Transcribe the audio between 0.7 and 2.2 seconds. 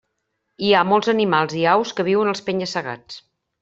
ha molts animals i aus que